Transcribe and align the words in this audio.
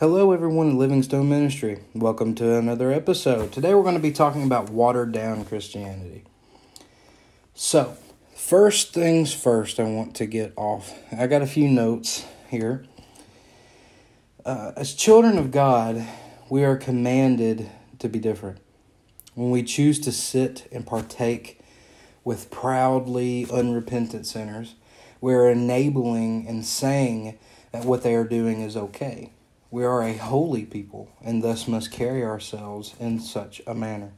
Hello, 0.00 0.32
everyone 0.32 0.70
in 0.70 0.78
Livingstone 0.78 1.28
Ministry. 1.28 1.80
Welcome 1.94 2.34
to 2.36 2.56
another 2.56 2.90
episode. 2.90 3.52
Today, 3.52 3.74
we're 3.74 3.82
going 3.82 3.96
to 3.96 4.00
be 4.00 4.12
talking 4.12 4.42
about 4.44 4.70
watered 4.70 5.12
down 5.12 5.44
Christianity. 5.44 6.24
So, 7.52 7.98
first 8.34 8.94
things 8.94 9.34
first, 9.34 9.78
I 9.78 9.82
want 9.82 10.16
to 10.16 10.24
get 10.24 10.54
off. 10.56 10.94
I 11.12 11.26
got 11.26 11.42
a 11.42 11.46
few 11.46 11.68
notes 11.68 12.24
here. 12.48 12.86
Uh, 14.42 14.72
as 14.74 14.94
children 14.94 15.36
of 15.36 15.50
God, 15.50 16.02
we 16.48 16.64
are 16.64 16.78
commanded 16.78 17.68
to 17.98 18.08
be 18.08 18.18
different. 18.18 18.56
When 19.34 19.50
we 19.50 19.62
choose 19.62 20.00
to 20.00 20.12
sit 20.12 20.66
and 20.72 20.86
partake 20.86 21.60
with 22.24 22.50
proudly 22.50 23.46
unrepentant 23.52 24.26
sinners, 24.26 24.76
we're 25.20 25.50
enabling 25.50 26.48
and 26.48 26.64
saying 26.64 27.38
that 27.72 27.84
what 27.84 28.02
they 28.02 28.14
are 28.14 28.24
doing 28.24 28.62
is 28.62 28.78
okay. 28.78 29.32
We 29.70 29.84
are 29.84 30.02
a 30.02 30.16
holy 30.16 30.64
people 30.64 31.10
and 31.22 31.42
thus 31.42 31.68
must 31.68 31.92
carry 31.92 32.24
ourselves 32.24 32.94
in 32.98 33.20
such 33.20 33.62
a 33.66 33.74
manner. 33.74 34.12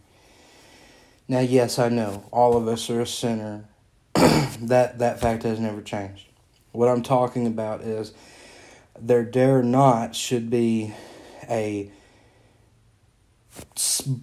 Now, 1.28 1.41
yes, 1.41 1.78
I 1.78 1.88
know 1.88 2.25
all 2.30 2.56
of 2.56 2.66
us 2.69 2.88
are 2.91 3.02
a 3.02 3.06
sinner. 3.06 3.69
that 4.15 4.98
that 4.98 5.20
fact 5.20 5.42
has 5.42 5.59
never 5.59 5.83
changed. 5.83 6.27
What 6.73 6.88
I'm 6.88 7.02
talking 7.02 7.47
about 7.47 7.83
is 7.83 8.12
there 8.98 9.25
dare 9.25 9.62
not 9.62 10.15
should 10.15 10.51
be 10.51 10.95
a 11.48 11.91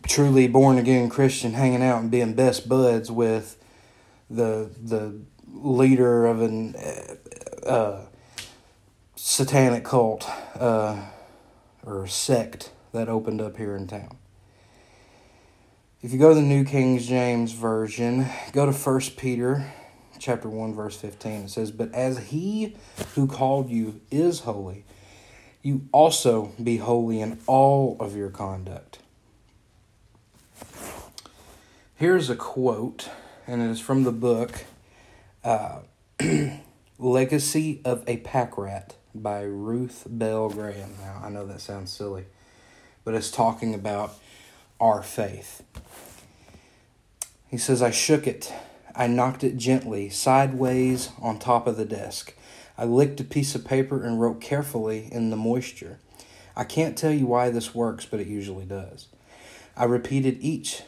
truly 0.07 0.47
born 0.47 0.77
again 0.77 1.09
Christian 1.09 1.53
hanging 1.53 1.83
out 1.83 2.01
and 2.01 2.09
being 2.09 2.33
best 2.33 2.67
buds 2.67 3.11
with 3.11 3.57
the 4.29 4.71
the 4.81 5.19
leader 5.47 6.25
of 6.25 6.41
an 6.41 6.75
uh, 7.65 8.05
satanic 9.15 9.83
cult. 9.83 10.27
Uh, 10.55 11.01
or 11.85 12.07
sect 12.07 12.71
that 12.91 13.09
opened 13.09 13.41
up 13.41 13.57
here 13.57 13.75
in 13.75 13.87
town. 13.87 14.17
If 16.01 16.13
you 16.13 16.19
go 16.19 16.29
to 16.29 16.35
the 16.35 16.41
New 16.41 16.63
King 16.63 16.97
James 16.97 17.51
Version, 17.51 18.25
go 18.53 18.65
to 18.65 18.71
1 18.71 19.01
Peter 19.17 19.73
chapter 20.17 20.49
1 20.49 20.73
verse 20.73 20.97
15. 20.97 21.43
It 21.43 21.49
says, 21.49 21.71
"But 21.71 21.93
as 21.93 22.17
he 22.29 22.75
who 23.15 23.27
called 23.27 23.69
you 23.69 24.01
is 24.11 24.41
holy, 24.41 24.85
you 25.61 25.87
also 25.91 26.51
be 26.61 26.77
holy 26.77 27.21
in 27.21 27.39
all 27.47 27.97
of 27.99 28.15
your 28.15 28.29
conduct." 28.29 28.99
Here's 31.95 32.29
a 32.29 32.35
quote, 32.35 33.09
and 33.45 33.61
it 33.61 33.69
is 33.69 33.81
from 33.81 34.03
the 34.03 34.11
book 34.11 34.65
uh, 35.43 35.79
Legacy 36.97 37.81
of 37.83 38.03
a 38.07 38.17
Pack 38.17 38.57
Rat 38.57 38.95
by 39.13 39.41
Ruth 39.41 40.05
Bell 40.07 40.49
Graham. 40.49 40.95
Now, 41.01 41.21
I 41.23 41.29
know 41.29 41.45
that 41.47 41.61
sounds 41.61 41.91
silly, 41.91 42.25
but 43.03 43.15
it's 43.15 43.31
talking 43.31 43.73
about 43.73 44.13
our 44.79 45.03
faith. 45.03 45.63
He 47.47 47.57
says, 47.57 47.81
I 47.81 47.91
shook 47.91 48.27
it. 48.27 48.53
I 48.95 49.07
knocked 49.07 49.43
it 49.43 49.57
gently, 49.57 50.09
sideways 50.09 51.09
on 51.21 51.39
top 51.39 51.67
of 51.67 51.77
the 51.77 51.85
desk. 51.85 52.35
I 52.77 52.85
licked 52.85 53.19
a 53.19 53.23
piece 53.23 53.55
of 53.55 53.65
paper 53.65 54.03
and 54.03 54.21
wrote 54.21 54.39
carefully 54.39 55.09
in 55.11 55.29
the 55.29 55.35
moisture. 55.35 55.99
I 56.55 56.63
can't 56.63 56.97
tell 56.97 57.11
you 57.11 57.25
why 57.25 57.49
this 57.49 57.73
works, 57.73 58.05
but 58.05 58.19
it 58.19 58.27
usually 58.27 58.65
does. 58.65 59.07
I 59.75 59.85
repeated 59.85 60.37
each 60.41 60.83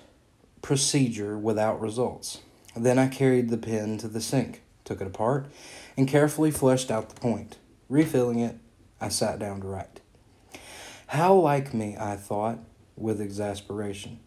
procedure 0.62 1.38
without 1.38 1.82
results. 1.82 2.40
Then 2.76 3.00
I 3.00 3.08
carried 3.08 3.50
the 3.50 3.58
pen 3.58 3.98
to 4.00 4.08
the 4.08 4.22
sink, 4.22 4.62
took 4.86 5.02
it 5.02 5.08
apart, 5.08 5.48
and 5.98 6.08
carefully 6.08 6.52
fleshed 6.52 6.92
out 6.92 7.10
the 7.10 7.20
point. 7.20 7.58
Refilling 7.92 8.40
it, 8.40 8.56
I 9.02 9.10
sat 9.10 9.38
down 9.38 9.60
to 9.60 9.68
write. 9.68 10.00
How 11.08 11.34
like 11.34 11.74
me, 11.74 11.98
I 12.00 12.16
thought, 12.16 12.60
with 12.96 13.20
exasperation. 13.20 14.22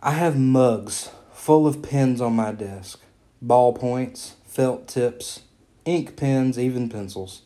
I 0.00 0.10
have 0.10 0.36
mugs 0.36 1.10
full 1.32 1.68
of 1.68 1.80
pens 1.80 2.20
on 2.20 2.34
my 2.34 2.50
desk 2.50 3.00
ballpoints, 3.40 4.32
felt 4.44 4.88
tips, 4.88 5.42
ink 5.84 6.16
pens, 6.16 6.58
even 6.58 6.88
pencils. 6.88 7.42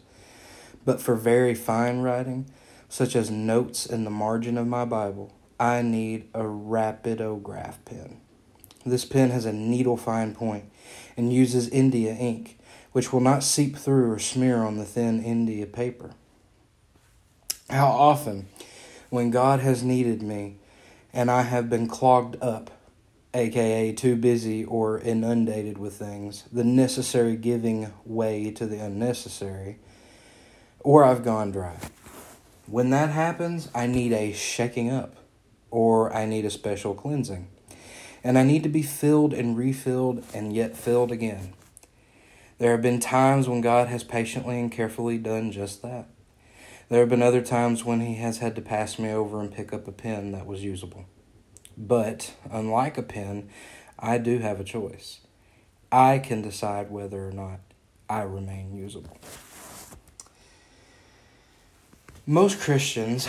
But 0.87 1.03
for 1.03 1.15
very 1.15 1.55
fine 1.55 2.01
writing, 2.01 2.49
such 2.89 3.15
as 3.15 3.31
notes 3.31 3.85
in 3.85 4.05
the 4.05 4.11
margin 4.11 4.57
of 4.57 4.67
my 4.67 4.87
Bible, 4.87 5.35
I 5.61 5.83
need 5.83 6.31
a 6.33 6.45
Rapidograph 6.45 7.85
pen. 7.85 8.23
This 8.87 9.05
pen 9.05 9.29
has 9.33 9.45
a 9.45 9.53
needle 9.53 9.99
fine 9.99 10.35
point 10.35 10.65
and 11.15 11.31
uses 11.31 11.69
India 11.69 12.15
ink 12.15 12.59
which 12.97 13.13
will 13.13 13.21
not 13.21 13.45
seep 13.45 13.77
through 13.77 14.11
or 14.11 14.19
smear 14.19 14.63
on 14.63 14.79
the 14.79 14.85
thin 14.87 15.23
India 15.23 15.67
paper. 15.67 16.13
How 17.69 17.89
often, 17.89 18.49
when 19.11 19.31
God 19.31 19.61
has 19.61 19.83
needed 19.83 20.23
me 20.23 20.57
and 21.13 21.31
I 21.31 21.43
have 21.43 21.69
been 21.69 21.89
clogged 21.89 22.43
up, 22.43 22.71
aka 23.35 23.93
too 23.93 24.17
busy 24.17 24.65
or 24.65 24.99
inundated 24.99 25.77
with 25.77 25.93
things, 25.93 26.45
the 26.51 26.65
necessary 26.65 27.37
giving 27.37 27.93
way 28.07 28.51
to 28.53 28.65
the 28.65 28.79
unnecessary, 28.83 29.79
or 30.81 31.05
I've 31.05 31.23
gone 31.23 31.51
dry. 31.51 31.77
When 32.67 32.89
that 32.89 33.11
happens, 33.11 33.69
I 33.75 33.87
need 33.87 34.15
a 34.15 34.33
shaking 34.33 34.91
up 34.91 35.17
or 35.71 36.11
I 36.15 36.25
need 36.25 36.47
a 36.47 36.51
special 36.51 36.95
cleansing. 36.95 37.49
And 38.25 38.39
I 38.39 38.43
need 38.43 38.63
to 38.63 38.71
be 38.71 38.81
filled 38.81 39.35
and 39.35 39.55
refilled 39.55 40.25
and 40.33 40.55
yet 40.55 40.75
filled 40.75 41.13
again. 41.13 41.53
There 42.59 42.71
have 42.71 42.83
been 42.83 43.01
times 43.01 43.49
when 43.49 43.61
God 43.61 43.89
has 43.89 44.03
patiently 44.03 44.59
and 44.59 44.73
carefully 44.73 45.19
done 45.19 45.53
just 45.53 45.83
that. 45.83 46.09
There 46.89 47.01
have 47.01 47.11
been 47.11 47.23
other 47.23 47.43
times 47.43 47.85
when 47.85 48.01
He 48.01 48.15
has 48.15 48.39
had 48.39 48.55
to 48.57 48.63
pass 48.63 48.99
me 48.99 49.11
over 49.11 49.41
and 49.41 49.53
pick 49.53 49.73
up 49.73 49.87
a 49.87 49.93
pen 49.93 50.33
that 50.33 50.47
was 50.47 50.65
usable. 50.65 51.05
But, 51.77 52.35
unlike 52.51 52.97
a 52.97 53.03
pen, 53.03 53.51
I 53.99 54.17
do 54.17 54.39
have 54.39 54.59
a 54.59 54.65
choice. 54.65 55.21
I 55.93 56.19
can 56.19 56.41
decide 56.41 56.91
whether 56.91 57.29
or 57.29 57.33
not 57.33 57.61
I 58.09 58.23
remain 58.23 58.75
usable. 58.75 59.19
Most 62.25 62.59
Christians 62.59 63.29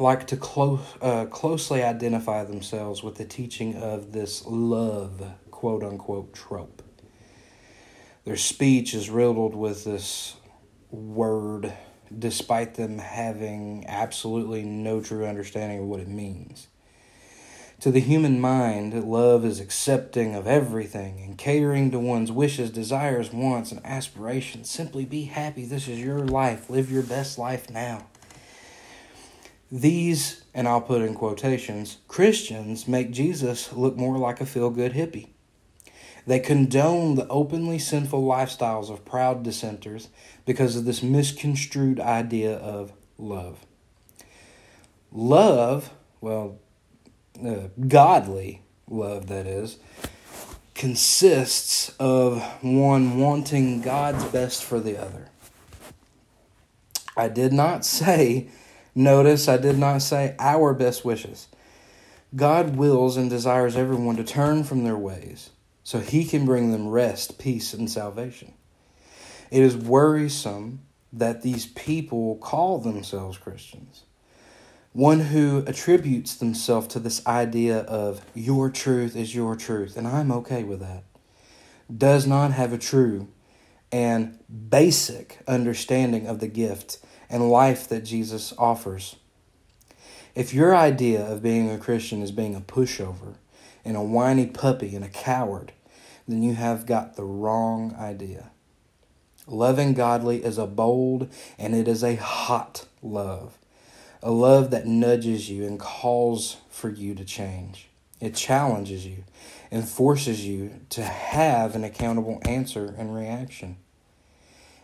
like 0.00 0.26
to 0.28 0.36
close, 0.36 0.80
uh, 1.00 1.26
closely 1.26 1.82
identify 1.82 2.44
themselves 2.44 3.02
with 3.02 3.16
the 3.16 3.24
teaching 3.24 3.76
of 3.76 4.12
this 4.12 4.44
love, 4.46 5.22
quote 5.50 5.84
unquote, 5.84 6.34
trope. 6.34 6.82
Their 8.28 8.36
speech 8.36 8.92
is 8.92 9.08
riddled 9.08 9.54
with 9.54 9.84
this 9.84 10.36
word, 10.90 11.72
despite 12.18 12.74
them 12.74 12.98
having 12.98 13.86
absolutely 13.88 14.64
no 14.64 15.00
true 15.00 15.24
understanding 15.24 15.78
of 15.78 15.86
what 15.86 16.00
it 16.00 16.08
means. 16.08 16.66
To 17.80 17.90
the 17.90 18.00
human 18.00 18.38
mind, 18.38 18.92
love 19.02 19.46
is 19.46 19.60
accepting 19.60 20.34
of 20.34 20.46
everything 20.46 21.20
and 21.20 21.38
catering 21.38 21.90
to 21.90 21.98
one's 21.98 22.30
wishes, 22.30 22.70
desires, 22.70 23.32
wants, 23.32 23.72
and 23.72 23.80
aspirations. 23.82 24.68
Simply 24.68 25.06
be 25.06 25.24
happy. 25.24 25.64
This 25.64 25.88
is 25.88 25.98
your 25.98 26.18
life. 26.18 26.68
Live 26.68 26.92
your 26.92 27.04
best 27.04 27.38
life 27.38 27.70
now. 27.70 28.08
These, 29.72 30.44
and 30.52 30.68
I'll 30.68 30.82
put 30.82 31.00
in 31.00 31.14
quotations, 31.14 31.96
Christians 32.08 32.86
make 32.86 33.10
Jesus 33.10 33.72
look 33.72 33.96
more 33.96 34.18
like 34.18 34.42
a 34.42 34.44
feel 34.44 34.68
good 34.68 34.92
hippie. 34.92 35.28
They 36.28 36.40
condone 36.40 37.14
the 37.14 37.26
openly 37.28 37.78
sinful 37.78 38.22
lifestyles 38.22 38.90
of 38.90 39.06
proud 39.06 39.42
dissenters 39.42 40.10
because 40.44 40.76
of 40.76 40.84
this 40.84 41.02
misconstrued 41.02 41.98
idea 41.98 42.54
of 42.54 42.92
love. 43.16 43.64
Love, 45.10 45.90
well, 46.20 46.58
uh, 47.42 47.68
godly 47.88 48.60
love, 48.90 49.28
that 49.28 49.46
is, 49.46 49.78
consists 50.74 51.96
of 51.98 52.42
one 52.62 53.18
wanting 53.18 53.80
God's 53.80 54.26
best 54.26 54.62
for 54.62 54.80
the 54.80 54.98
other. 54.98 55.30
I 57.16 57.28
did 57.28 57.54
not 57.54 57.86
say, 57.86 58.48
notice, 58.94 59.48
I 59.48 59.56
did 59.56 59.78
not 59.78 60.02
say 60.02 60.36
our 60.38 60.74
best 60.74 61.06
wishes. 61.06 61.48
God 62.36 62.76
wills 62.76 63.16
and 63.16 63.30
desires 63.30 63.78
everyone 63.78 64.16
to 64.16 64.24
turn 64.24 64.62
from 64.62 64.84
their 64.84 64.98
ways 64.98 65.48
so 65.88 66.00
he 66.00 66.22
can 66.22 66.44
bring 66.44 66.70
them 66.70 66.86
rest, 66.86 67.38
peace, 67.38 67.72
and 67.72 67.90
salvation. 67.90 68.52
It 69.50 69.62
is 69.62 69.74
worrisome 69.74 70.80
that 71.14 71.40
these 71.40 71.64
people 71.64 72.36
call 72.42 72.76
themselves 72.76 73.38
Christians. 73.38 74.02
One 74.92 75.20
who 75.20 75.64
attributes 75.66 76.34
themselves 76.34 76.88
to 76.88 76.98
this 76.98 77.26
idea 77.26 77.78
of 77.84 78.22
your 78.34 78.68
truth 78.68 79.16
is 79.16 79.34
your 79.34 79.56
truth, 79.56 79.96
and 79.96 80.06
I'm 80.06 80.30
okay 80.30 80.62
with 80.62 80.80
that, 80.80 81.04
does 81.96 82.26
not 82.26 82.52
have 82.52 82.74
a 82.74 82.78
true 82.78 83.28
and 83.90 84.38
basic 84.68 85.38
understanding 85.48 86.26
of 86.26 86.40
the 86.40 86.48
gift 86.48 86.98
and 87.30 87.48
life 87.48 87.88
that 87.88 88.04
Jesus 88.04 88.52
offers. 88.58 89.16
If 90.34 90.52
your 90.52 90.76
idea 90.76 91.24
of 91.24 91.42
being 91.42 91.70
a 91.70 91.78
Christian 91.78 92.20
is 92.20 92.30
being 92.30 92.54
a 92.54 92.60
pushover 92.60 93.36
and 93.86 93.96
a 93.96 94.02
whiny 94.02 94.44
puppy 94.44 94.94
and 94.94 95.02
a 95.02 95.08
coward, 95.08 95.72
then 96.28 96.42
you 96.42 96.54
have 96.54 96.86
got 96.86 97.16
the 97.16 97.24
wrong 97.24 97.94
idea. 97.98 98.50
Loving 99.46 99.94
godly 99.94 100.44
is 100.44 100.58
a 100.58 100.66
bold 100.66 101.32
and 101.58 101.74
it 101.74 101.88
is 101.88 102.04
a 102.04 102.16
hot 102.16 102.86
love. 103.02 103.58
a 104.22 104.30
love 104.30 104.70
that 104.70 104.86
nudges 104.86 105.48
you 105.48 105.66
and 105.66 105.78
calls 105.78 106.58
for 106.68 106.90
you 106.90 107.14
to 107.14 107.24
change. 107.24 107.88
It 108.20 108.34
challenges 108.34 109.06
you 109.06 109.24
and 109.70 109.88
forces 109.88 110.44
you 110.44 110.80
to 110.90 111.02
have 111.04 111.76
an 111.76 111.84
accountable 111.84 112.40
answer 112.44 112.94
and 112.98 113.14
reaction. 113.14 113.76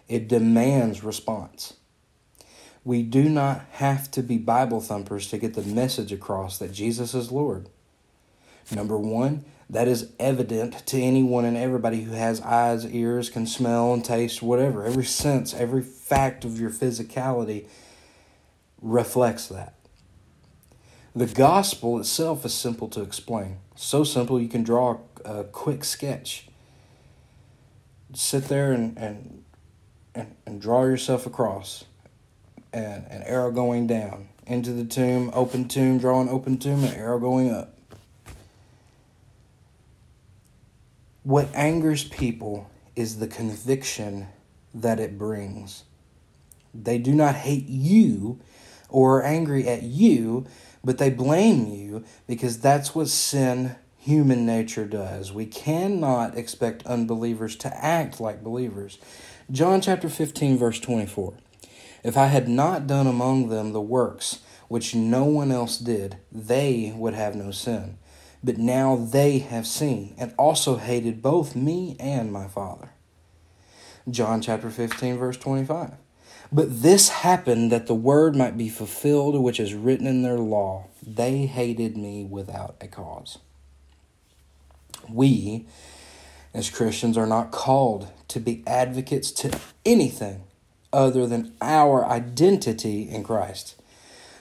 It 0.09 0.29
demands 0.29 1.03
response. 1.03 1.75
We 2.85 3.03
do 3.03 3.29
not 3.29 3.65
have 3.73 4.11
to 4.13 4.23
be 4.23 4.37
Bible 4.37 4.81
thumpers 4.81 5.29
to 5.31 5.39
get 5.39 5.55
the 5.55 5.63
message 5.63 6.13
across 6.13 6.59
that 6.59 6.73
Jesus 6.73 7.15
is 7.15 7.33
Lord. 7.33 7.71
Number 8.71 8.99
one, 8.99 9.45
that 9.71 9.89
is 9.89 10.13
evident 10.19 10.87
to 10.87 11.01
anyone 11.01 11.45
and 11.45 11.57
everybody 11.57 12.03
who 12.03 12.13
has 12.13 12.41
eyes, 12.43 12.87
ears, 12.87 13.31
can 13.31 13.47
smell 13.47 13.95
and 13.95 14.05
taste, 14.05 14.43
whatever. 14.43 14.85
Every 14.85 15.05
sense, 15.05 15.55
every 15.55 15.83
fact 15.83 16.45
of 16.45 16.61
your 16.61 16.71
physicality 16.71 17.67
reflects 18.81 19.49
that. 19.49 19.75
The 21.17 21.27
gospel 21.27 21.99
itself 21.99 22.45
is 22.45 22.53
simple 22.53 22.89
to 22.89 23.01
explain. 23.01 23.59
So 23.77 24.05
simple 24.05 24.41
you 24.41 24.49
can 24.49 24.65
draw 24.65 24.99
a, 25.25 25.45
quick 25.45 25.85
sketch. 25.85 26.49
Sit 28.13 28.45
there 28.45 28.73
and, 28.73 28.99
and, 28.99 29.45
and, 30.15 30.35
and 30.45 30.61
draw 30.61 30.85
yourself 30.85 31.25
across 31.25 31.85
and 32.73 33.07
an 33.07 33.23
arrow 33.23 33.51
going 33.51 33.87
down 33.87 34.29
into 34.47 34.73
the 34.73 34.85
tomb, 34.85 35.31
open 35.33 35.69
tomb, 35.69 35.99
draw 35.99 36.21
an 36.21 36.29
open 36.29 36.59
tomb, 36.59 36.85
an 36.85 36.93
arrow 36.95 37.19
going 37.19 37.51
up. 37.51 37.74
What 41.25 41.49
angers 41.55 42.05
people 42.05 42.71
is 42.95 43.19
the 43.19 43.27
conviction 43.27 44.29
that 44.75 45.01
it 45.01 45.17
brings. 45.17 45.85
They 46.75 46.99
do 46.99 47.15
not 47.15 47.35
hate 47.35 47.67
you 47.67 48.41
or 48.91 49.19
are 49.19 49.23
angry 49.23 49.67
at 49.67 49.83
you, 49.85 50.45
but 50.85 50.99
they 50.99 51.09
blame 51.09 51.73
you 51.73 52.05
because 52.27 52.59
that's 52.61 52.95
what 52.95 53.09
sin, 53.09 53.77
human 53.97 54.45
nature, 54.45 54.85
does. 54.85 55.33
We 55.33 55.47
cannot 55.47 56.37
expect 56.37 56.87
unbelievers 56.87 57.57
to 57.57 57.75
act 57.75 58.21
like 58.21 58.45
believers. 58.45 58.99
John 59.51 59.81
chapter 59.81 60.11
15, 60.11 60.59
verse 60.59 60.79
24. 60.79 61.33
If 62.03 62.19
I 62.19 62.27
had 62.27 62.49
not 62.49 62.87
done 62.87 63.07
among 63.07 63.49
them 63.49 63.73
the 63.73 63.81
works 63.81 64.41
which 64.69 64.95
no 64.95 65.25
one 65.25 65.51
else 65.51 65.79
did, 65.79 66.19
they 66.31 66.93
would 66.95 67.15
have 67.15 67.35
no 67.35 67.51
sin. 67.51 67.97
But 68.45 68.59
now 68.59 68.97
they 68.97 69.39
have 69.39 69.67
seen 69.67 70.15
and 70.19 70.35
also 70.39 70.77
hated 70.77 71.23
both 71.23 71.57
me 71.57 71.97
and 71.99 72.31
my 72.31 72.47
Father. 72.47 72.91
John 74.11 74.43
chapter 74.43 74.69
15, 74.69 75.17
verse 75.17 75.39
25. 75.39 75.93
But 76.53 76.83
this 76.83 77.09
happened 77.09 77.73
that 77.73 77.87
the 77.87 77.95
word 77.95 78.37
might 78.37 78.59
be 78.59 78.69
fulfilled 78.69 79.43
which 79.43 79.59
is 79.59 79.73
written 79.73 80.07
in 80.07 80.21
their 80.21 80.37
law. 80.37 80.89
They 81.03 81.47
hated 81.47 81.97
me 81.97 82.23
without 82.23 82.77
a 82.83 82.87
cause. 82.87 83.39
We, 85.09 85.67
as 86.53 86.69
Christians, 86.69 87.17
are 87.17 87.27
not 87.27 87.51
called 87.51 88.09
to 88.29 88.41
be 88.41 88.63
advocates 88.67 89.33
to 89.33 89.59
anything 89.87 90.45
other 90.93 91.27
than 91.27 91.55
our 91.63 92.05
identity 92.05 93.09
in 93.09 93.25
Christ. 93.25 93.81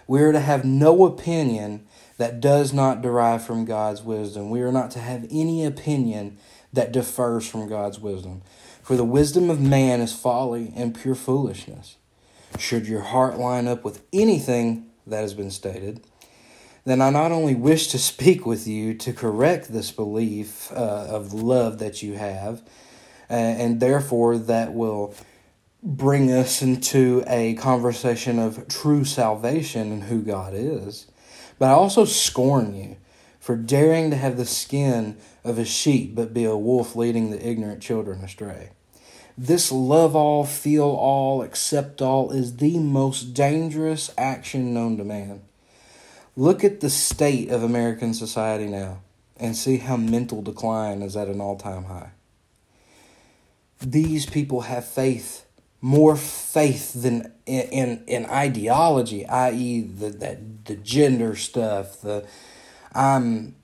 We 0.08 0.22
are 0.22 0.34
to 0.34 0.42
have 0.42 0.66
no 0.66 1.06
opinion 1.06 1.88
that 2.18 2.40
does 2.40 2.74
not 2.74 3.02
derive 3.02 3.46
from 3.46 3.66
God's 3.66 4.02
wisdom. 4.02 4.50
We 4.50 4.62
are 4.62 4.72
not 4.72 4.92
to 4.92 5.00
have 5.00 5.28
any 5.32 5.66
opinion 5.66 6.38
that 6.72 6.92
differs 6.92 7.48
from 7.48 7.68
God's 7.68 8.00
wisdom. 8.00 8.42
For 8.82 8.96
the 8.96 9.06
wisdom 9.06 9.50
of 9.50 9.62
man 9.62 10.02
is 10.02 10.14
folly 10.14 10.74
and 10.76 11.00
pure 11.00 11.16
foolishness. 11.16 11.98
Should 12.60 12.88
your 12.88 13.02
heart 13.02 13.38
line 13.38 13.68
up 13.68 13.84
with 13.84 14.04
anything 14.12 14.90
that 15.08 15.22
has 15.22 15.34
been 15.34 15.52
stated, 15.52 16.06
then 16.86 17.02
I 17.02 17.10
not 17.10 17.32
only 17.32 17.56
wish 17.56 17.88
to 17.88 17.98
speak 17.98 18.46
with 18.46 18.68
you 18.68 18.94
to 18.96 19.14
correct 19.14 19.72
this 19.72 19.92
belief 19.92 20.72
uh, 20.72 20.76
of 21.10 21.34
love 21.34 21.80
that 21.80 22.04
you 22.04 22.14
have, 22.14 22.62
uh, 23.30 23.34
and 23.34 23.80
therefore 23.80 24.38
that 24.38 24.74
will 24.74 25.16
bring 25.82 26.32
us 26.32 26.62
into 26.62 27.24
a 27.28 27.56
conversation 27.56 28.40
of 28.40 28.68
true 28.68 29.06
salvation 29.06 29.92
and 29.92 30.04
who 30.04 30.22
God 30.22 30.54
is. 30.54 31.08
But 31.60 31.70
I 31.70 31.74
also 31.74 32.06
scorn 32.06 32.76
you 32.76 32.98
for 33.40 33.56
daring 33.56 34.10
to 34.10 34.18
have 34.18 34.38
the 34.38 34.46
skin 34.46 35.18
of 35.44 35.58
a 35.58 35.66
sheep 35.66 36.16
but 36.16 36.34
be 36.34 36.46
a 36.46 36.56
wolf 36.56 36.96
leading 36.96 37.30
the 37.30 37.48
ignorant 37.48 37.82
children 37.82 38.24
astray. 38.24 38.72
This 39.38 39.72
love 39.72 40.16
all, 40.16 40.46
feel 40.46 40.86
all, 40.86 41.42
accept 41.42 42.02
all 42.02 42.32
is 42.32 42.58
the 42.58 42.78
most 42.78 43.34
dangerous 43.34 44.12
action 44.18 44.74
known 44.74 44.98
to 44.98 45.04
man. 45.04 45.42
Look 46.36 46.64
at 46.64 46.80
the 46.80 46.90
state 46.90 47.50
of 47.50 47.64
American 47.64 48.14
society 48.14 48.68
now 48.68 49.02
and 49.38 49.56
see 49.56 49.78
how 49.78 49.98
mental 49.98 50.42
decline 50.42 51.02
is 51.02 51.18
at 51.18 51.28
an 51.28 51.42
all 51.42 51.58
time 51.58 51.86
high. 51.86 52.12
These 53.82 54.26
people 54.28 54.62
have 54.62 54.86
faith 54.86 55.46
more 55.84 56.16
faith 56.16 56.94
than 56.94 57.33
in 57.46 58.04
in, 58.06 58.26
ideology, 58.26 59.26
i.e., 59.28 59.82
the 59.82 60.10
that 60.10 60.66
the 60.66 60.76
gender 60.76 61.36
stuff, 61.36 62.02
the 62.02 62.26
I'm 62.94 63.56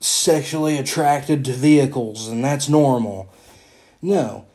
sexually 0.00 0.76
attracted 0.78 1.44
to 1.44 1.52
vehicles 1.52 2.28
and 2.28 2.44
that's 2.44 2.68
normal. 2.68 3.32
No. 4.02 4.46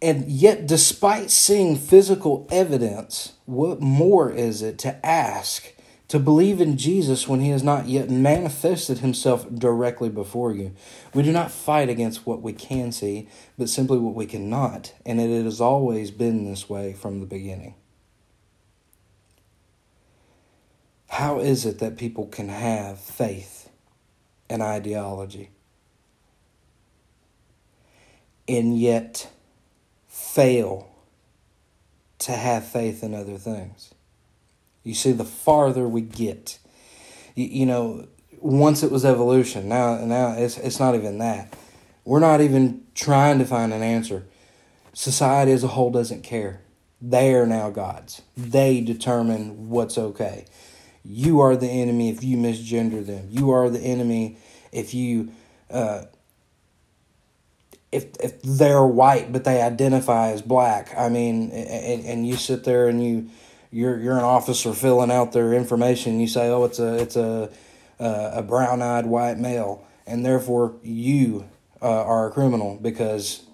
And 0.00 0.28
yet, 0.28 0.66
despite 0.66 1.30
seeing 1.30 1.74
physical 1.74 2.46
evidence, 2.50 3.32
what 3.46 3.80
more 3.80 4.30
is 4.30 4.62
it 4.62 4.78
to 4.80 5.04
ask 5.04 5.72
to 6.08 6.20
believe 6.20 6.60
in 6.60 6.76
Jesus 6.76 7.26
when 7.26 7.40
he 7.40 7.50
has 7.50 7.64
not 7.64 7.86
yet 7.88 8.08
manifested 8.08 8.98
himself 8.98 9.46
directly 9.52 10.08
before 10.08 10.52
you. 10.52 10.72
We 11.12 11.22
do 11.22 11.32
not 11.32 11.50
fight 11.50 11.88
against 11.88 12.26
what 12.26 12.42
we 12.42 12.52
can 12.52 12.92
see, 12.92 13.28
but 13.58 13.68
simply 13.68 13.98
what 13.98 14.14
we 14.14 14.26
cannot, 14.26 14.94
and 15.04 15.20
it 15.20 15.44
has 15.44 15.60
always 15.60 16.10
been 16.10 16.44
this 16.44 16.68
way 16.68 16.92
from 16.92 17.20
the 17.20 17.26
beginning. 17.26 17.74
How 21.08 21.40
is 21.40 21.64
it 21.64 21.78
that 21.78 21.96
people 21.96 22.26
can 22.26 22.48
have 22.48 23.00
faith 23.00 23.70
and 24.48 24.62
ideology 24.62 25.50
and 28.46 28.78
yet 28.78 29.28
fail 30.06 30.88
to 32.18 32.32
have 32.32 32.66
faith 32.66 33.02
in 33.02 33.14
other 33.14 33.38
things? 33.38 33.94
You 34.86 34.94
see, 34.94 35.10
the 35.10 35.24
farther 35.24 35.88
we 35.88 36.00
get, 36.00 36.60
you, 37.34 37.46
you 37.46 37.66
know, 37.66 38.06
once 38.38 38.84
it 38.84 38.92
was 38.92 39.04
evolution. 39.04 39.68
Now, 39.68 39.96
now 40.04 40.34
it's 40.34 40.58
it's 40.58 40.78
not 40.78 40.94
even 40.94 41.18
that. 41.18 41.56
We're 42.04 42.20
not 42.20 42.40
even 42.40 42.84
trying 42.94 43.40
to 43.40 43.44
find 43.44 43.72
an 43.72 43.82
answer. 43.82 44.26
Society 44.92 45.50
as 45.50 45.64
a 45.64 45.68
whole 45.68 45.90
doesn't 45.90 46.22
care. 46.22 46.60
They 47.02 47.34
are 47.34 47.46
now 47.46 47.70
gods. 47.70 48.22
They 48.36 48.80
determine 48.80 49.70
what's 49.70 49.98
okay. 49.98 50.46
You 51.04 51.40
are 51.40 51.56
the 51.56 51.68
enemy 51.68 52.10
if 52.10 52.22
you 52.22 52.36
misgender 52.36 53.04
them. 53.04 53.26
You 53.28 53.50
are 53.50 53.68
the 53.68 53.80
enemy 53.80 54.38
if 54.70 54.94
you 54.94 55.32
uh, 55.68 56.04
if 57.90 58.06
if 58.20 58.40
they're 58.42 58.86
white 58.86 59.32
but 59.32 59.42
they 59.42 59.60
identify 59.62 60.28
as 60.28 60.42
black. 60.42 60.96
I 60.96 61.08
mean, 61.08 61.50
and, 61.50 62.04
and 62.04 62.26
you 62.26 62.36
sit 62.36 62.62
there 62.62 62.86
and 62.86 63.02
you 63.02 63.30
you're 63.70 63.98
you're 63.98 64.18
an 64.18 64.24
officer 64.24 64.72
filling 64.72 65.10
out 65.10 65.32
their 65.32 65.52
information. 65.52 66.20
You 66.20 66.28
say, 66.28 66.48
oh, 66.48 66.64
it's 66.64 66.78
a 66.78 66.94
it's 67.00 67.16
a 67.16 67.50
a 67.98 68.42
brown 68.42 68.82
eyed 68.82 69.06
white 69.06 69.38
male, 69.38 69.86
and 70.06 70.24
therefore 70.24 70.74
you 70.82 71.48
uh, 71.82 72.04
are 72.04 72.28
a 72.28 72.30
criminal 72.30 72.78
because 72.80 73.44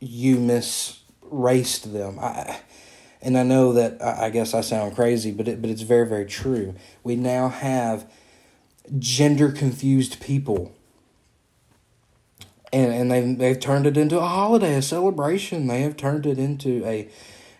you 0.00 0.36
misraced 0.36 1.92
them. 1.92 2.18
I, 2.20 2.60
and 3.20 3.38
I 3.38 3.44
know 3.44 3.72
that 3.72 4.02
I 4.02 4.30
guess 4.30 4.54
I 4.54 4.62
sound 4.62 4.94
crazy, 4.94 5.30
but 5.30 5.46
it, 5.48 5.60
but 5.60 5.70
it's 5.70 5.82
very 5.82 6.06
very 6.08 6.26
true. 6.26 6.74
We 7.04 7.16
now 7.16 7.48
have 7.48 8.10
gender 8.98 9.50
confused 9.50 10.20
people. 10.20 10.72
And, 12.72 12.92
and 12.92 13.10
they 13.10 13.34
they've 13.34 13.60
turned 13.60 13.86
it 13.86 13.96
into 13.96 14.18
a 14.18 14.26
holiday, 14.26 14.74
a 14.74 14.82
celebration. 14.82 15.66
They 15.66 15.82
have 15.82 15.96
turned 15.96 16.24
it 16.24 16.38
into 16.38 16.84
a 16.86 17.10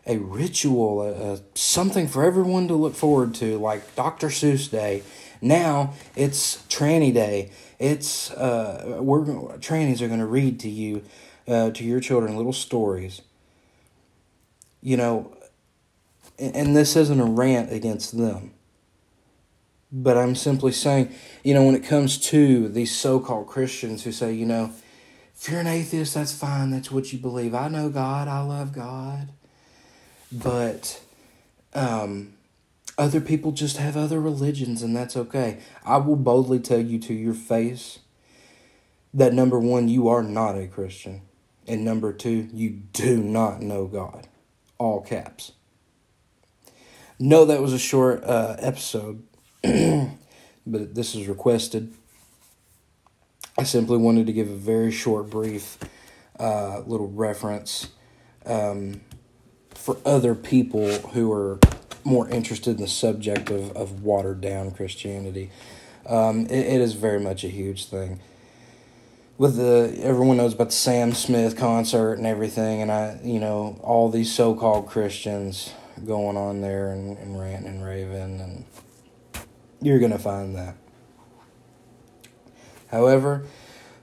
a 0.07 0.19
ritual, 0.19 1.03
a, 1.03 1.35
a, 1.35 1.41
something 1.55 2.09
for 2.09 2.25
everyone 2.25 2.69
to 2.69 2.75
look 2.75 2.95
forward 2.95 3.35
to, 3.37 3.59
like 3.59 3.95
Dr. 3.95 4.29
Seuss 4.29 4.71
Day. 4.71 5.03
Now 5.41 5.95
it's 6.17 6.59
Tranny 6.69 7.13
Day. 7.13 7.51
It's 7.79 8.31
uh, 8.33 8.99
we're 9.01 9.25
trannies 9.59 10.01
are 10.01 10.09
going 10.09 10.21
to 10.21 10.27
read 10.27 10.61
to 10.61 10.69
you, 10.69 11.03
uh, 11.49 11.71
to 11.71 11.85
your 11.85 12.01
children, 12.01 12.37
little 12.37 12.53
stories. 12.53 13.23
You 14.81 14.97
know, 14.97 15.37
and, 16.39 16.55
and 16.55 16.77
this 16.77 16.97
isn't 16.97 17.21
a 17.21 17.25
rant 17.25 17.73
against 17.73 18.17
them. 18.17 18.53
But 19.91 20.17
I'm 20.17 20.35
simply 20.35 20.73
saying, 20.73 21.15
you 21.45 21.55
know, 21.55 21.65
when 21.65 21.75
it 21.75 21.85
comes 21.85 22.19
to 22.31 22.69
these 22.69 22.97
so 22.97 23.21
called 23.21 23.47
Christians 23.47 24.05
who 24.05 24.13
say, 24.13 24.33
you 24.33 24.47
know, 24.47 24.73
if 25.35 25.49
you're 25.51 25.61
an 25.61 25.67
atheist, 25.67 26.15
that's 26.15 26.33
fine. 26.33 26.71
That's 26.71 26.91
what 26.91 27.13
you 27.13 27.19
believe. 27.19 27.55
I 27.55 27.69
know 27.69 27.91
God. 27.91 28.27
I 28.27 28.41
love 28.43 28.73
God 28.73 29.29
but 30.33 31.01
um, 31.75 32.35
Other 32.99 33.21
people 33.21 33.53
just 33.53 33.79
have 33.79 33.97
other 33.97 34.21
religions, 34.21 34.83
and 34.83 34.95
that's 34.95 35.17
okay. 35.17 35.59
I 35.85 35.97
will 35.97 36.17
boldly 36.17 36.61
tell 36.61 36.81
you 36.81 36.99
to 37.01 37.15
your 37.15 37.35
face 37.35 38.01
that 39.15 39.33
number 39.33 39.59
one, 39.59 39.89
you 39.89 40.09
are 40.09 40.23
not 40.23 40.57
a 40.57 40.67
Christian. 40.67 41.23
And 41.67 41.85
number 41.85 42.13
two, 42.13 42.49
you 42.53 42.71
do 42.93 43.23
not 43.23 43.63
know 43.63 43.87
God. 43.87 44.27
All 44.79 45.01
caps. 45.01 45.53
No, 47.19 47.45
that 47.45 47.63
was 47.63 47.73
a 47.73 47.79
short 47.79 48.25
uh, 48.25 48.57
episode, 48.59 49.23
but 49.63 50.95
this 50.95 51.15
is 51.15 51.29
requested. 51.29 51.95
I 53.57 53.65
simply 53.65 53.97
wanted 53.99 54.27
to 54.27 54.33
give 54.33 54.51
a 54.51 54.57
very 54.57 54.91
short, 54.91 55.31
brief 55.31 55.79
uh, 56.39 56.81
little 56.81 57.09
reference 57.09 57.89
um, 58.45 59.01
for 59.83 59.97
other 60.05 60.35
people 60.35 60.89
who 61.09 61.33
are 61.33 61.59
more 62.05 62.29
interested 62.29 62.77
in 62.77 62.83
the 62.83 62.89
subject 62.89 63.51
of, 63.51 63.77
of 63.77 64.03
watered 64.03 64.41
down 64.41 64.71
Christianity. 64.71 65.51
Um, 66.07 66.47
it, 66.47 66.67
it 66.67 66.81
is 66.81 66.95
very 66.95 67.21
much 67.21 67.45
a 67.45 67.49
huge 67.49 67.87
thing 67.87 68.21
with 69.39 69.57
the 69.57 69.99
everyone 70.03 70.37
knows 70.37 70.55
about 70.55 70.69
the 70.69 70.75
Sam 70.75 71.13
Smith 71.13 71.57
concert 71.57 72.15
and 72.15 72.27
everything, 72.27 72.81
and 72.81 72.93
I, 72.93 73.19
you 73.25 73.41
know, 73.41 73.77
all 73.83 74.09
these 74.09 74.33
so-called 74.33 74.87
Christians 74.87 75.73
going 76.07 76.37
on 76.37 76.61
there 76.61 76.93
and, 76.93 77.19
and 77.19 77.41
ranting 77.41 77.67
and 77.67 77.85
raving, 77.85 78.41
and 78.41 78.65
you're 79.81 79.99
gonna 79.99 80.19
find 80.19 80.55
that. 80.55 80.77
However, 82.89 83.45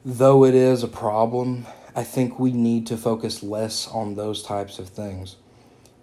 though 0.04 0.44
it 0.44 0.56
is 0.56 0.84
a 0.84 0.90
problem, 0.90 1.66
I 1.96 2.04
think 2.04 2.38
we 2.38 2.52
need 2.52 2.88
to 2.88 2.98
focus 2.98 3.42
less 3.42 3.88
on 3.88 4.16
those 4.16 4.44
types 4.44 4.78
of 4.78 4.90
things. 4.90 5.38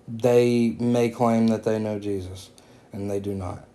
They 0.09 0.77
may 0.79 1.09
claim 1.09 1.49
that 1.49 1.65
they 1.65 1.79
know 1.79 1.99
Jesus, 1.99 2.51
and 2.93 3.11
they 3.11 3.21
do 3.21 3.35
not. 3.35 3.67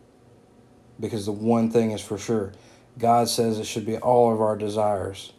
Because 0.99 1.25
the 1.25 1.31
one 1.31 1.69
thing 1.71 1.91
is 1.91 2.01
for 2.01 2.17
sure 2.17 2.53
God 2.97 3.29
says 3.29 3.59
it 3.59 3.65
should 3.65 3.85
be 3.85 3.97
all 3.97 4.33
of 4.33 4.41
our 4.41 4.55
desires 4.55 5.33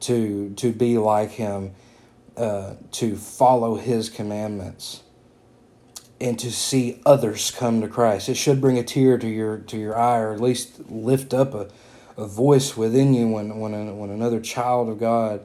to 0.00 0.52
to 0.56 0.72
be 0.72 0.98
like 0.98 1.32
him, 1.32 1.72
uh, 2.36 2.74
to 2.92 3.16
follow 3.16 3.76
his 3.76 4.08
commandments, 4.08 5.02
and 6.20 6.38
to 6.38 6.50
see 6.52 7.00
others 7.04 7.50
come 7.50 7.80
to 7.80 7.88
Christ. 7.88 8.28
It 8.28 8.36
should 8.36 8.60
bring 8.60 8.78
a 8.78 8.84
tear 8.84 9.18
to 9.18 9.28
your 9.28 9.58
to 9.58 9.76
your 9.76 9.98
eye, 9.98 10.18
or 10.18 10.32
at 10.32 10.40
least 10.40 10.88
lift 10.88 11.34
up 11.34 11.54
a, 11.54 11.68
a 12.16 12.26
voice 12.26 12.76
within 12.76 13.12
you 13.12 13.28
when 13.28 13.58
when 13.58 13.74
a, 13.74 13.94
when 13.94 14.10
another 14.10 14.40
child 14.40 14.88
of 14.88 15.00
God 15.00 15.40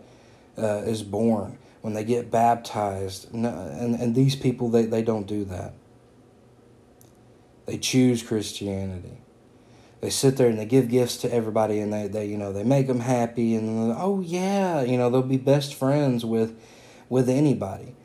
uh, 0.57 0.83
is 0.85 1.01
born, 1.01 1.57
when 1.83 1.93
they 1.93 2.05
get 2.05 2.31
baptized, 2.31 3.33
and 3.33 3.45
and 3.45 4.15
these 4.15 4.37
people 4.37 4.69
they, 4.69 4.85
they 4.85 5.01
don't 5.01 5.27
do 5.27 5.43
that. 5.43 5.73
They 7.65 7.77
choose 7.77 8.23
Christianity. 8.23 9.17
They 9.99 10.09
sit 10.09 10.37
there 10.37 10.47
and 10.47 10.57
they 10.57 10.65
give 10.65 10.87
gifts 10.87 11.17
to 11.17 11.33
everybody 11.33 11.79
and 11.81 11.91
they, 11.91 12.07
they 12.07 12.25
you 12.25 12.37
know 12.37 12.53
they 12.53 12.63
make 12.63 12.87
them 12.87 13.01
happy 13.01 13.53
and 13.55 13.93
oh 13.97 14.21
yeah 14.21 14.81
you 14.81 14.97
know 14.97 15.09
they'll 15.09 15.21
be 15.21 15.35
best 15.35 15.75
friends 15.75 16.23
with 16.23 16.57
with 17.09 17.27
anybody. 17.27 17.95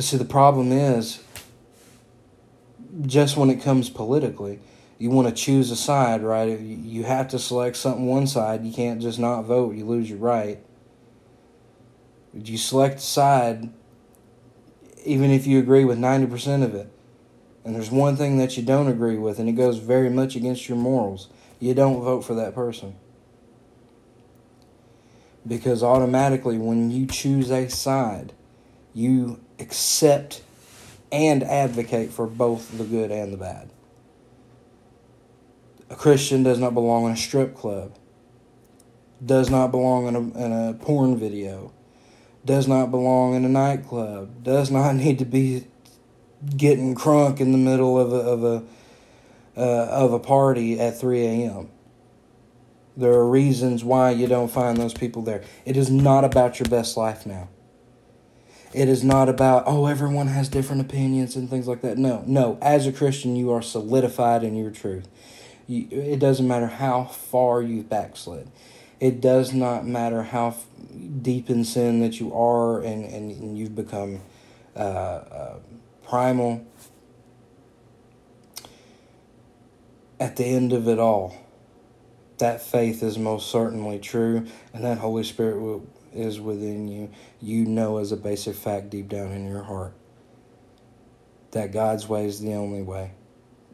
See 0.00 0.16
the 0.16 0.24
problem 0.24 0.72
is 0.72 1.22
just 3.02 3.36
when 3.36 3.50
it 3.50 3.60
comes 3.60 3.90
politically 3.90 4.58
you 4.96 5.10
want 5.10 5.28
to 5.28 5.34
choose 5.34 5.70
a 5.70 5.76
side 5.76 6.22
right? 6.22 6.58
You 6.58 7.04
have 7.04 7.28
to 7.28 7.38
select 7.38 7.76
something 7.76 8.06
one 8.06 8.26
side. 8.26 8.64
You 8.64 8.72
can't 8.72 9.02
just 9.02 9.18
not 9.18 9.42
vote. 9.42 9.74
You 9.74 9.84
lose 9.84 10.08
your 10.08 10.18
right 10.18 10.64
you 12.34 12.58
select 12.58 12.98
a 12.98 13.02
side 13.02 13.70
even 15.04 15.30
if 15.30 15.46
you 15.46 15.58
agree 15.58 15.84
with 15.84 15.98
90% 15.98 16.62
of 16.62 16.74
it 16.74 16.90
and 17.68 17.76
there's 17.76 17.90
one 17.90 18.16
thing 18.16 18.38
that 18.38 18.56
you 18.56 18.62
don't 18.62 18.88
agree 18.88 19.18
with, 19.18 19.38
and 19.38 19.46
it 19.46 19.52
goes 19.52 19.76
very 19.76 20.08
much 20.08 20.34
against 20.34 20.70
your 20.70 20.78
morals, 20.78 21.28
you 21.60 21.74
don't 21.74 22.00
vote 22.00 22.22
for 22.22 22.34
that 22.34 22.54
person. 22.54 22.96
Because 25.46 25.82
automatically, 25.82 26.56
when 26.56 26.90
you 26.90 27.06
choose 27.06 27.50
a 27.50 27.68
side, 27.68 28.32
you 28.94 29.38
accept 29.58 30.42
and 31.12 31.42
advocate 31.42 32.10
for 32.10 32.26
both 32.26 32.78
the 32.78 32.84
good 32.84 33.10
and 33.10 33.34
the 33.34 33.36
bad. 33.36 33.68
A 35.90 35.94
Christian 35.94 36.42
does 36.42 36.58
not 36.58 36.72
belong 36.72 37.04
in 37.04 37.12
a 37.12 37.16
strip 37.18 37.54
club, 37.54 37.98
does 39.22 39.50
not 39.50 39.70
belong 39.70 40.06
in 40.06 40.16
a, 40.16 40.20
in 40.20 40.52
a 40.52 40.72
porn 40.72 41.18
video, 41.18 41.70
does 42.48 42.66
not 42.66 42.90
belong 42.90 43.34
in 43.34 43.44
a 43.44 43.48
nightclub, 43.48 44.42
does 44.42 44.70
not 44.70 44.94
need 44.96 45.20
to 45.20 45.24
be 45.24 45.68
getting 46.56 46.94
crunk 46.96 47.38
in 47.40 47.52
the 47.52 47.58
middle 47.58 47.98
of 47.98 48.12
a 48.12 48.16
of 48.16 48.44
a 48.44 48.64
uh, 49.56 49.86
of 49.90 50.12
a 50.12 50.18
party 50.18 50.80
at 50.80 50.98
3 50.98 51.20
a.m. 51.20 51.68
There 52.96 53.12
are 53.12 53.28
reasons 53.28 53.84
why 53.84 54.10
you 54.10 54.26
don't 54.26 54.50
find 54.50 54.76
those 54.76 54.94
people 54.94 55.22
there. 55.22 55.42
It 55.64 55.76
is 55.76 55.90
not 55.90 56.24
about 56.24 56.58
your 56.58 56.68
best 56.68 56.96
life 56.96 57.26
now. 57.26 57.48
It 58.72 58.88
is 58.88 59.02
not 59.02 59.28
about, 59.28 59.64
oh, 59.66 59.86
everyone 59.86 60.26
has 60.28 60.48
different 60.48 60.82
opinions 60.82 61.34
and 61.36 61.48
things 61.48 61.66
like 61.66 61.80
that. 61.82 61.96
No, 61.96 62.22
no. 62.26 62.58
As 62.60 62.86
a 62.86 62.92
Christian, 62.92 63.34
you 63.34 63.50
are 63.50 63.62
solidified 63.62 64.44
in 64.44 64.56
your 64.56 64.70
truth. 64.70 65.08
You, 65.66 65.88
it 65.90 66.18
doesn't 66.18 66.46
matter 66.46 66.66
how 66.66 67.04
far 67.04 67.62
you've 67.62 67.88
backslid. 67.88 68.48
It 69.00 69.20
does 69.20 69.52
not 69.52 69.86
matter 69.86 70.22
how 70.24 70.56
deep 71.22 71.50
in 71.50 71.64
sin 71.64 72.00
that 72.00 72.18
you 72.18 72.34
are 72.34 72.80
and, 72.80 73.04
and, 73.04 73.30
and 73.30 73.58
you've 73.58 73.76
become 73.76 74.20
uh, 74.74 74.78
uh, 74.78 75.58
primal. 76.02 76.66
At 80.18 80.36
the 80.36 80.44
end 80.44 80.72
of 80.72 80.88
it 80.88 80.98
all, 80.98 81.36
that 82.38 82.60
faith 82.60 83.02
is 83.02 83.18
most 83.18 83.50
certainly 83.50 83.98
true, 83.98 84.46
and 84.72 84.84
that 84.84 84.98
Holy 84.98 85.24
Spirit 85.24 85.82
is 86.12 86.40
within 86.40 86.88
you. 86.88 87.10
You 87.40 87.64
know, 87.66 87.98
as 87.98 88.10
a 88.10 88.16
basic 88.16 88.56
fact, 88.56 88.90
deep 88.90 89.08
down 89.08 89.32
in 89.32 89.46
your 89.46 89.62
heart, 89.62 89.92
that 91.52 91.72
God's 91.72 92.08
way 92.08 92.26
is 92.26 92.40
the 92.40 92.54
only 92.54 92.82
way, 92.82 93.12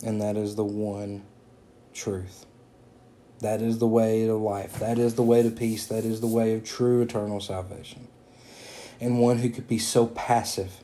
and 0.05 0.21
that 0.21 0.37
is 0.37 0.55
the 0.55 0.65
one 0.65 1.25
truth. 1.93 2.47
That 3.45 3.61
is 3.61 3.77
the 3.77 3.87
way 3.87 4.25
to 4.25 4.35
life. 4.35 4.79
That 4.79 4.99
is 4.99 5.17
the 5.17 5.23
way 5.23 5.43
to 5.43 5.51
peace. 5.51 5.87
That 5.87 6.07
is 6.07 6.23
the 6.23 6.27
way 6.27 6.55
of 6.55 6.65
true 6.65 7.03
eternal 7.03 7.41
salvation. 7.41 8.09
And 9.03 9.21
one 9.21 9.41
who 9.41 9.51
could 9.51 9.69
be 9.69 9.79
so 9.79 10.07
passive 10.07 10.83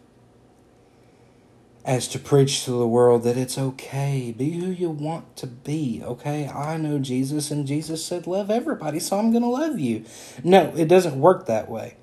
as 1.87 2.07
to 2.09 2.19
preach 2.19 2.67
to 2.67 2.73
the 2.73 2.87
world 2.87 3.23
that 3.23 3.39
it's 3.39 3.57
okay. 3.57 4.35
Be 4.37 4.51
who 4.51 4.67
you 4.67 4.91
want 4.91 5.37
to 5.37 5.47
be, 5.47 6.03
okay? 6.05 6.49
I 6.49 6.77
know 6.77 6.99
Jesus, 6.99 7.51
and 7.51 7.67
Jesus 7.67 8.05
said, 8.05 8.27
Love 8.27 8.51
everybody, 8.51 9.01
so 9.01 9.19
I'm 9.19 9.31
going 9.31 9.43
to 9.43 9.49
love 9.49 9.79
you. 9.79 10.05
No, 10.45 10.75
it 10.77 10.87
doesn't 10.87 11.19
work 11.19 11.47
that 11.47 11.71
way. 11.71 11.97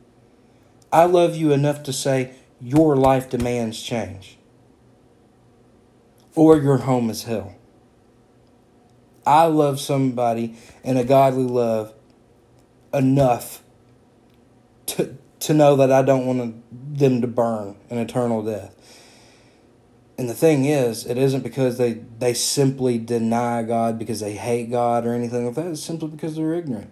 I 0.92 1.06
love 1.06 1.36
you 1.36 1.52
enough 1.52 1.84
to 1.84 1.94
say, 1.94 2.34
Your 2.60 2.96
life 2.96 3.30
demands 3.30 3.80
change, 3.80 4.40
or 6.34 6.58
your 6.58 6.80
home 6.80 7.12
is 7.12 7.26
hell. 7.26 7.57
I 9.28 9.46
love 9.46 9.80
somebody 9.80 10.56
in 10.84 10.98
a 10.98 11.04
godly 11.04 11.44
love 11.44 11.94
enough 12.94 13.62
to, 14.88 15.18
to 15.42 15.54
know 15.54 15.76
that 15.76 15.92
I 15.92 16.02
don't 16.02 16.26
want 16.26 16.98
them 16.98 17.22
to 17.22 17.28
burn 17.28 17.76
an 17.90 17.98
eternal 17.98 18.42
death. 18.42 18.74
And 20.18 20.30
the 20.30 20.34
thing 20.34 20.66
is, 20.66 21.06
it 21.06 21.18
isn't 21.18 21.44
because 21.44 21.78
they, 21.78 21.94
they 21.94 22.34
simply 22.34 22.98
deny 22.98 23.62
God 23.64 24.00
because 24.00 24.20
they 24.20 24.34
hate 24.34 24.72
God 24.72 25.06
or 25.06 25.14
anything 25.14 25.46
like 25.46 25.56
that. 25.56 25.68
It's 25.68 25.84
simply 25.84 26.08
because 26.08 26.36
they're 26.36 26.56
ignorant. 26.56 26.90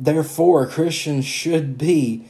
Therefore, 0.00 0.66
Christians 0.66 1.26
should 1.26 1.76
be 1.76 2.24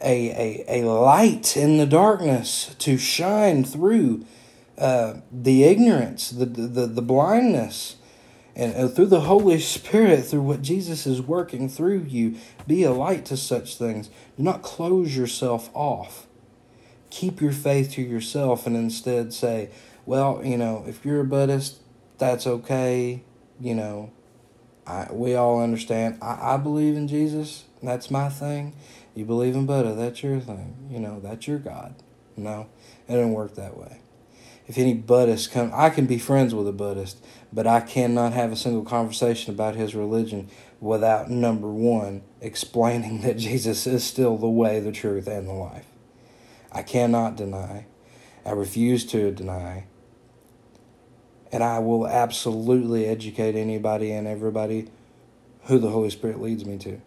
a, 0.00 0.64
a, 0.68 0.82
a 0.82 0.88
light 0.88 1.56
in 1.56 1.78
the 1.78 1.86
darkness 1.86 2.76
to 2.78 2.98
shine 2.98 3.64
through 3.64 4.24
uh, 4.78 5.14
the 5.30 5.64
ignorance, 5.64 6.30
the, 6.30 6.46
the, 6.46 6.86
the 6.86 7.02
blindness, 7.02 7.96
and 8.54 8.90
through 8.94 9.06
the 9.06 9.22
Holy 9.22 9.60
Spirit, 9.60 10.24
through 10.24 10.42
what 10.42 10.62
Jesus 10.62 11.06
is 11.06 11.20
working 11.20 11.68
through 11.68 12.06
you. 12.08 12.36
Be 12.66 12.84
a 12.84 12.90
light 12.90 13.26
to 13.26 13.36
such 13.36 13.76
things. 13.76 14.08
Do 14.36 14.42
not 14.42 14.62
close 14.62 15.14
yourself 15.14 15.68
off 15.74 16.26
keep 17.16 17.40
your 17.40 17.52
faith 17.52 17.92
to 17.92 18.02
yourself 18.02 18.66
and 18.66 18.76
instead 18.76 19.32
say, 19.32 19.70
well, 20.04 20.42
you 20.44 20.56
know, 20.56 20.84
if 20.86 21.04
you're 21.04 21.20
a 21.20 21.24
Buddhist, 21.24 21.80
that's 22.18 22.46
okay. 22.46 23.22
You 23.60 23.74
know, 23.74 24.12
I, 24.86 25.08
we 25.10 25.34
all 25.34 25.62
understand. 25.62 26.18
I, 26.20 26.54
I 26.54 26.56
believe 26.58 26.94
in 26.94 27.08
Jesus. 27.08 27.64
That's 27.82 28.10
my 28.10 28.28
thing. 28.28 28.74
You 29.14 29.24
believe 29.24 29.54
in 29.54 29.64
Buddha. 29.66 29.94
That's 29.94 30.22
your 30.22 30.40
thing. 30.40 30.88
You 30.90 31.00
know, 31.00 31.20
that's 31.20 31.48
your 31.48 31.58
God. 31.58 31.94
No, 32.36 32.68
it 33.08 33.12
didn't 33.12 33.32
work 33.32 33.54
that 33.54 33.78
way. 33.78 34.00
If 34.66 34.78
any 34.78 34.94
Buddhist 34.94 35.52
come, 35.52 35.70
I 35.72 35.90
can 35.90 36.06
be 36.06 36.18
friends 36.18 36.54
with 36.54 36.66
a 36.66 36.72
Buddhist, 36.72 37.24
but 37.52 37.66
I 37.66 37.80
cannot 37.80 38.32
have 38.32 38.50
a 38.50 38.56
single 38.56 38.84
conversation 38.84 39.54
about 39.54 39.76
his 39.76 39.94
religion 39.94 40.48
without 40.80 41.30
number 41.30 41.68
one 41.68 42.22
explaining 42.40 43.20
that 43.22 43.38
Jesus 43.38 43.86
is 43.86 44.04
still 44.04 44.36
the 44.36 44.48
way, 44.48 44.80
the 44.80 44.92
truth, 44.92 45.28
and 45.28 45.48
the 45.48 45.52
life. 45.52 45.86
I 46.72 46.82
cannot 46.82 47.36
deny. 47.36 47.86
I 48.44 48.50
refuse 48.50 49.06
to 49.06 49.30
deny. 49.30 49.84
And 51.52 51.62
I 51.62 51.78
will 51.78 52.06
absolutely 52.06 53.06
educate 53.06 53.54
anybody 53.54 54.10
and 54.12 54.26
everybody 54.26 54.90
who 55.64 55.78
the 55.78 55.90
Holy 55.90 56.10
Spirit 56.10 56.40
leads 56.40 56.64
me 56.64 56.76
to. 56.78 57.00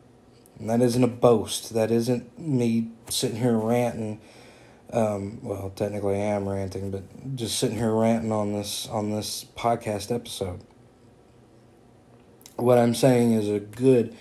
And 0.60 0.70
that 0.70 0.82
isn't 0.82 1.04
a 1.04 1.08
boast. 1.08 1.74
That 1.74 1.92
isn't 1.92 2.38
me 2.40 2.90
sitting 3.10 3.38
here 3.38 3.58
ranting. 3.58 4.20
Um, 4.92 5.40
well, 5.44 5.72
technically 5.76 6.16
I 6.16 6.26
am 6.36 6.50
ranting, 6.50 6.90
but 6.90 7.36
just 7.36 7.60
sitting 7.60 7.78
here 7.78 7.94
ranting 7.94 8.32
on 8.32 8.54
this 8.54 8.88
on 8.88 9.12
this 9.12 9.46
podcast 9.56 10.14
episode. 10.14 10.62
What 12.56 12.78
I'm 12.80 12.96
saying 12.96 13.34
is 13.34 13.50
a 13.50 13.60
good 13.60 14.16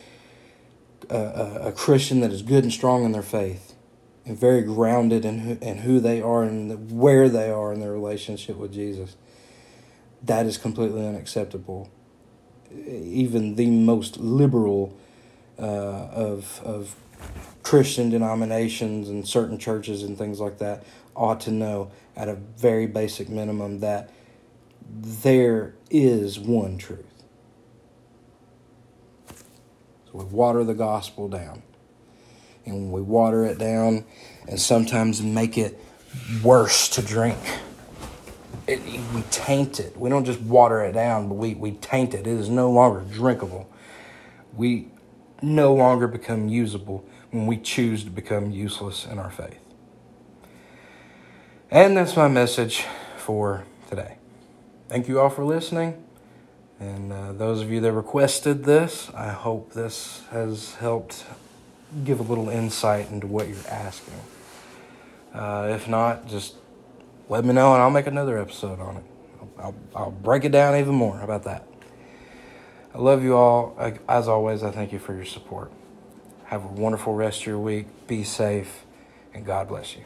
uh, 1.11 1.59
a 1.63 1.73
Christian 1.73 2.21
that 2.21 2.33
is 2.33 2.43
good 2.43 2.65
and 2.65 2.73
strong 2.73 3.05
in 3.05 3.13
their 3.13 3.23
faith 3.23 3.75
and 4.27 4.39
very 4.39 4.63
grounded 4.63 5.25
in 5.25 5.39
who, 5.39 5.59
in 5.63 5.79
who 5.79 6.01
they 6.01 6.21
are 6.21 6.43
and 6.43 6.91
where 6.93 7.31
they 7.31 7.51
are 7.51 7.73
in 7.73 7.81
their 7.81 7.93
relationship 7.93 8.57
with 8.57 8.73
Jesus. 8.73 9.17
That 10.23 10.45
is 10.45 10.59
completely 10.59 11.07
unacceptable. 11.07 11.91
Even 12.71 13.55
the 13.55 13.71
most 13.71 14.19
liberal 14.19 14.95
uh, 15.59 15.63
of 15.63 16.61
of 16.63 16.95
Christian 17.69 18.09
denominations 18.09 19.11
and 19.11 19.29
certain 19.29 19.59
churches 19.59 20.03
and 20.03 20.17
things 20.17 20.41
like 20.41 20.57
that 20.57 20.85
ought 21.15 21.39
to 21.41 21.51
know 21.51 21.91
at 22.17 22.27
a 22.27 22.35
very 22.35 22.87
basic 22.87 23.29
minimum 23.29 23.81
that 23.81 24.09
there 24.89 25.75
is 25.91 26.39
one 26.39 26.79
truth. 26.79 27.05
So 29.27 30.13
we 30.15 30.25
water 30.25 30.65
the 30.65 30.73
gospel 30.73 31.29
down. 31.29 31.63
And 32.65 32.91
we 32.91 33.03
water 33.03 33.45
it 33.45 33.59
down 33.59 34.07
and 34.49 34.59
sometimes 34.59 35.21
make 35.21 35.59
it 35.59 35.79
worse 36.43 36.89
to 36.89 37.03
drink. 37.03 37.37
It, 38.67 38.81
we 39.15 39.21
taint 39.31 39.79
it. 39.79 39.95
We 39.95 40.09
don't 40.09 40.25
just 40.25 40.41
water 40.41 40.83
it 40.85 40.93
down, 40.93 41.29
but 41.29 41.35
we, 41.35 41.53
we 41.53 41.73
taint 41.73 42.15
it. 42.15 42.21
It 42.21 42.29
is 42.29 42.49
no 42.49 42.71
longer 42.71 43.05
drinkable. 43.13 43.69
We 44.55 44.89
no 45.43 45.75
longer 45.75 46.09
become 46.09 46.49
usable 46.49 47.07
when 47.31 47.47
we 47.47 47.59
choose 47.59 48.05
to 48.05 48.11
become 48.11 48.51
useless 48.51 49.07
in 49.07 49.19
our 49.19 49.31
faith. 49.31 49.61
And 51.71 51.97
that's 51.97 52.17
my 52.17 52.29
message 52.29 52.87
for 53.17 53.65
today. 53.91 54.17
Thank 54.89 55.07
you 55.09 55.21
all 55.21 55.29
for 55.29 55.45
listening. 55.45 56.03
And 56.81 57.13
uh, 57.13 57.33
those 57.33 57.61
of 57.61 57.71
you 57.71 57.81
that 57.81 57.93
requested 57.93 58.65
this, 58.65 59.11
I 59.15 59.29
hope 59.29 59.73
this 59.73 60.23
has 60.31 60.77
helped 60.77 61.25
give 62.05 62.21
a 62.21 62.23
little 62.23 62.49
insight 62.49 63.11
into 63.11 63.27
what 63.27 63.49
you're 63.49 63.69
asking. 63.69 64.15
Uh, 65.35 65.69
if 65.73 65.89
not, 65.89 66.27
just 66.29 66.55
let 67.29 67.45
me 67.45 67.53
know 67.53 67.75
and 67.75 67.83
I'll 67.83 67.91
make 67.91 68.07
another 68.07 68.39
episode 68.39 68.81
on 68.81 68.97
it. 68.97 69.05
I'll, 69.59 69.75
I'll, 69.95 70.11
break 70.11 70.45
it 70.45 70.53
down 70.53 70.77
even 70.77 70.95
more. 70.95 71.21
About 71.21 71.45
that? 71.45 71.67
I 72.95 72.99
love 72.99 73.25
you 73.25 73.37
all. 73.37 73.77
As 74.09 74.29
always, 74.29 74.63
I 74.63 74.71
thank 74.71 74.93
you 74.93 74.99
for 74.99 75.15
your 75.15 75.25
support. 75.25 75.73
Have 76.49 76.65
a 76.65 76.69
wonderful 76.69 77.13
rest 77.13 77.41
of 77.43 77.47
your 77.47 77.59
week. 77.59 77.87
Be 78.07 78.25
safe, 78.25 78.87
and 79.35 79.45
God 79.45 79.69
bless 79.69 79.95
you. 79.95 80.05